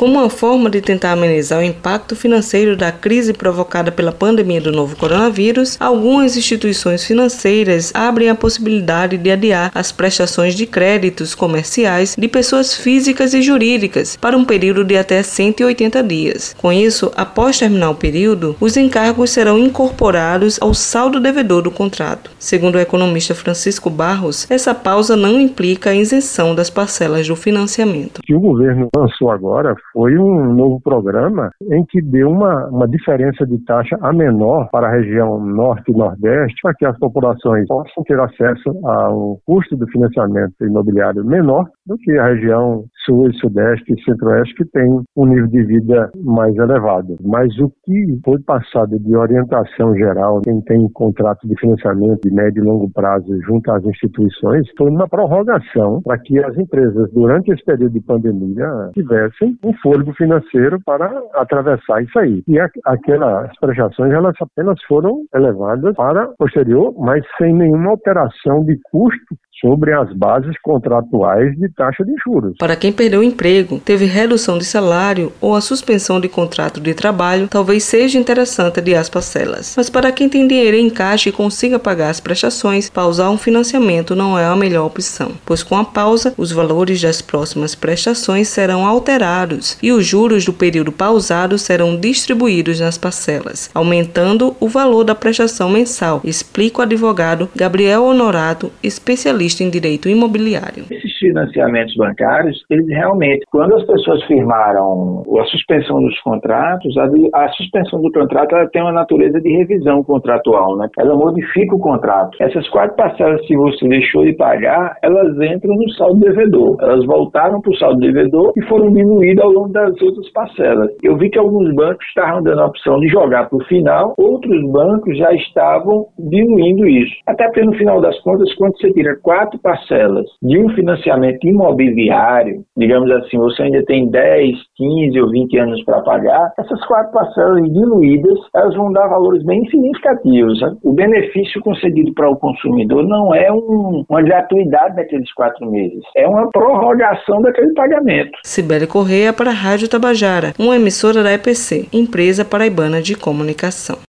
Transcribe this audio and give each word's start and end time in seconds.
Como 0.00 0.18
uma 0.18 0.30
forma 0.30 0.70
de 0.70 0.80
tentar 0.80 1.12
amenizar 1.12 1.58
o 1.58 1.62
impacto 1.62 2.16
financeiro 2.16 2.74
da 2.74 2.90
crise 2.90 3.34
provocada 3.34 3.92
pela 3.92 4.10
pandemia 4.10 4.58
do 4.58 4.72
novo 4.72 4.96
coronavírus, 4.96 5.76
algumas 5.78 6.38
instituições 6.38 7.04
financeiras 7.04 7.92
abrem 7.94 8.30
a 8.30 8.34
possibilidade 8.34 9.18
de 9.18 9.30
adiar 9.30 9.70
as 9.74 9.92
prestações 9.92 10.54
de 10.54 10.64
créditos 10.64 11.34
comerciais 11.34 12.16
de 12.18 12.28
pessoas 12.28 12.74
físicas 12.74 13.34
e 13.34 13.42
jurídicas 13.42 14.16
para 14.16 14.38
um 14.38 14.44
período 14.46 14.84
de 14.84 14.96
até 14.96 15.22
180 15.22 16.02
dias. 16.02 16.56
Com 16.56 16.72
isso, 16.72 17.12
após 17.14 17.58
terminar 17.58 17.90
o 17.90 17.94
período, 17.94 18.56
os 18.58 18.78
encargos 18.78 19.28
serão 19.28 19.58
incorporados 19.58 20.58
ao 20.62 20.72
saldo 20.72 21.20
devedor 21.20 21.60
do 21.60 21.70
contrato. 21.70 22.30
Segundo 22.38 22.76
o 22.76 22.80
economista 22.80 23.34
Francisco 23.34 23.90
Barros, 23.90 24.50
essa 24.50 24.74
pausa 24.74 25.14
não 25.14 25.38
implica 25.38 25.90
a 25.90 25.94
isenção 25.94 26.54
das 26.54 26.70
parcelas 26.70 27.28
do 27.28 27.36
financiamento. 27.36 28.20
O 28.20 28.22
que 28.22 28.34
o 28.34 28.40
governo 28.40 28.88
lançou 28.96 29.30
agora 29.30 29.76
foi 29.92 30.16
um 30.18 30.54
novo 30.54 30.80
programa 30.82 31.50
em 31.70 31.84
que 31.88 32.00
deu 32.02 32.28
uma, 32.28 32.68
uma 32.68 32.88
diferença 32.88 33.46
de 33.46 33.58
taxa 33.64 33.96
a 34.00 34.12
menor 34.12 34.68
para 34.70 34.88
a 34.88 34.92
região 34.92 35.38
norte 35.38 35.90
e 35.90 35.96
nordeste, 35.96 36.60
para 36.62 36.74
que 36.74 36.86
as 36.86 36.98
populações 36.98 37.66
possam 37.66 38.02
ter 38.04 38.18
acesso 38.20 38.70
a 38.84 39.12
um 39.12 39.36
custo 39.46 39.76
do 39.76 39.86
financiamento 39.88 40.54
imobiliário 40.62 41.24
menor 41.24 41.64
do 41.86 41.96
que 41.96 42.12
a 42.18 42.26
região 42.26 42.84
sul 43.04 43.28
e 43.28 43.34
sudeste 43.38 43.92
e 43.92 44.02
centro-oeste 44.04 44.54
que 44.54 44.64
tem 44.66 45.00
um 45.16 45.26
nível 45.26 45.46
de 45.48 45.62
vida 45.64 46.10
mais 46.24 46.54
elevado. 46.56 47.16
Mas 47.24 47.56
o 47.58 47.70
que 47.84 48.20
foi 48.24 48.38
passado 48.42 48.98
de 48.98 49.16
orientação 49.16 49.94
geral, 49.96 50.40
quem 50.42 50.60
tem 50.62 50.88
contrato 50.92 51.46
de 51.48 51.58
financiamento 51.58 52.20
de 52.22 52.34
médio 52.34 52.62
e 52.62 52.66
longo 52.66 52.90
prazo 52.90 53.40
junto 53.42 53.70
às 53.72 53.84
instituições, 53.84 54.66
foi 54.76 54.90
uma 54.90 55.08
prorrogação 55.08 56.00
para 56.02 56.18
que 56.18 56.38
as 56.44 56.56
empresas, 56.56 57.10
durante 57.12 57.52
esse 57.52 57.64
período 57.64 57.92
de 57.92 58.00
pandemia, 58.00 58.68
tivessem 58.94 59.56
um 59.64 59.72
fôlego 59.82 60.12
financeiro 60.14 60.78
para 60.84 61.10
atravessar 61.34 62.02
isso 62.02 62.18
aí. 62.18 62.42
E 62.48 62.58
aquelas 62.84 63.50
prestações, 63.58 64.12
elas 64.12 64.34
apenas 64.40 64.82
foram 64.84 65.22
elevadas 65.34 65.94
para 65.94 66.28
posterior, 66.38 66.94
mas 66.98 67.24
sem 67.38 67.54
nenhuma 67.54 67.90
alteração 67.90 68.64
de 68.64 68.78
custo 68.90 69.36
sobre 69.60 69.92
as 69.92 70.12
bases 70.14 70.58
contratuais 70.62 71.54
de 71.56 71.68
taxa 71.74 72.04
de 72.04 72.12
juros. 72.24 72.56
Para 72.58 72.76
quem 72.76 72.92
perdeu 72.92 73.20
o 73.20 73.24
emprego, 73.24 73.78
teve 73.78 74.06
redução 74.06 74.58
de 74.58 74.64
salário 74.64 75.32
ou 75.40 75.54
a 75.54 75.60
suspensão 75.60 76.20
de 76.20 76.28
contrato 76.28 76.80
de 76.80 76.94
trabalho, 76.94 77.48
talvez 77.48 77.84
seja 77.84 78.18
interessante 78.18 78.80
adiar 78.80 79.00
as 79.00 79.10
parcelas. 79.10 79.74
Mas 79.76 79.90
para 79.90 80.12
quem 80.12 80.28
tem 80.28 80.46
dinheiro 80.46 80.76
em 80.76 80.88
caixa 80.88 81.28
e 81.28 81.32
consiga 81.32 81.78
pagar 81.78 82.10
as 82.10 82.20
prestações, 82.20 82.88
pausar 82.88 83.30
um 83.30 83.38
financiamento 83.38 84.16
não 84.16 84.38
é 84.38 84.46
a 84.46 84.56
melhor 84.56 84.86
opção, 84.86 85.32
pois 85.44 85.62
com 85.62 85.76
a 85.76 85.84
pausa, 85.84 86.34
os 86.36 86.52
valores 86.52 87.00
das 87.00 87.20
próximas 87.20 87.74
prestações 87.74 88.48
serão 88.48 88.86
alterados 88.86 89.76
e 89.82 89.92
os 89.92 90.06
juros 90.06 90.44
do 90.44 90.52
período 90.52 90.92
pausado 90.92 91.58
serão 91.58 91.96
distribuídos 91.96 92.80
nas 92.80 92.96
parcelas, 92.96 93.70
aumentando 93.74 94.56
o 94.58 94.68
valor 94.68 95.04
da 95.04 95.14
prestação 95.14 95.68
mensal, 95.68 96.20
explica 96.24 96.80
o 96.80 96.82
advogado 96.82 97.48
Gabriel 97.54 98.04
Honorato, 98.04 98.72
especialista 98.82 99.39
especialista 99.40 99.64
em 99.64 99.70
direito 99.70 100.08
imobiliário. 100.08 100.86
Financiamentos 101.20 101.94
bancários, 101.96 102.64
eles 102.70 102.88
realmente, 102.88 103.44
quando 103.50 103.74
as 103.74 103.84
pessoas 103.84 104.24
firmaram 104.24 105.22
a 105.38 105.44
suspensão 105.44 106.00
dos 106.00 106.18
contratos, 106.20 106.96
a, 106.96 107.44
a 107.44 107.48
suspensão 107.50 108.00
do 108.00 108.10
contrato 108.10 108.56
ela 108.56 108.68
tem 108.70 108.80
uma 108.80 108.92
natureza 108.92 109.38
de 109.38 109.50
revisão 109.58 110.02
contratual, 110.02 110.78
né? 110.78 110.88
Ela 110.98 111.14
modifica 111.14 111.76
o 111.76 111.78
contrato. 111.78 112.36
Essas 112.40 112.66
quatro 112.70 112.96
parcelas 112.96 113.40
que 113.46 113.54
você 113.54 113.86
deixou 113.86 114.24
de 114.24 114.32
pagar, 114.32 114.96
elas 115.02 115.36
entram 115.36 115.74
no 115.74 115.90
saldo 115.90 116.20
devedor. 116.20 116.76
Elas 116.80 117.04
voltaram 117.04 117.60
para 117.60 117.70
o 117.70 117.76
saldo 117.76 118.00
devedor 118.00 118.52
e 118.56 118.64
foram 118.64 118.90
diminuídas 118.90 119.44
ao 119.44 119.52
longo 119.52 119.72
das 119.72 120.00
outras 120.00 120.30
parcelas. 120.32 120.90
Eu 121.02 121.18
vi 121.18 121.28
que 121.28 121.38
alguns 121.38 121.74
bancos 121.74 122.06
estavam 122.06 122.42
dando 122.42 122.62
a 122.62 122.66
opção 122.66 122.98
de 123.00 123.08
jogar 123.08 123.48
para 123.48 123.58
o 123.58 123.64
final, 123.64 124.14
outros 124.18 124.62
bancos 124.72 125.18
já 125.18 125.32
estavam 125.34 126.06
diluindo 126.18 126.86
isso. 126.86 127.14
Até 127.26 127.44
porque 127.44 127.62
no 127.62 127.74
final 127.74 128.00
das 128.00 128.18
contas, 128.20 128.52
quando 128.54 128.76
você 128.78 128.90
tira 128.92 129.16
quatro 129.22 129.58
parcelas 129.60 130.24
de 130.42 130.58
um 130.58 130.68
financiamento 130.70 131.09
imobiliário, 131.42 132.62
digamos 132.76 133.10
assim, 133.10 133.38
você 133.38 133.62
ainda 133.62 133.84
tem 133.84 134.08
10, 134.08 134.56
15 134.76 135.20
ou 135.20 135.30
20 135.30 135.58
anos 135.58 135.84
para 135.84 136.00
pagar, 136.02 136.52
essas 136.58 136.84
quatro 136.86 137.12
parcelas 137.12 137.64
diluídas, 137.72 138.38
elas 138.54 138.74
vão 138.74 138.92
dar 138.92 139.08
valores 139.08 139.44
bem 139.44 139.64
significativos. 139.68 140.60
O 140.82 140.92
benefício 140.92 141.60
concedido 141.62 142.12
para 142.14 142.30
o 142.30 142.36
consumidor 142.36 143.06
não 143.06 143.34
é 143.34 143.52
um, 143.52 144.04
uma 144.08 144.22
gratuidade 144.22 144.96
daqueles 144.96 145.32
quatro 145.34 145.70
meses, 145.70 146.02
é 146.16 146.26
uma 146.26 146.48
prorrogação 146.50 147.40
daquele 147.42 147.72
pagamento. 147.74 148.32
Sibeli 148.44 148.86
Correia 148.86 149.32
para 149.32 149.50
a 149.50 149.54
Rádio 149.54 149.88
Tabajara, 149.88 150.52
uma 150.58 150.76
emissora 150.76 151.22
da 151.22 151.32
EPC, 151.32 151.88
Empresa 151.92 152.44
Paraibana 152.44 153.00
de 153.00 153.16
Comunicação. 153.16 153.98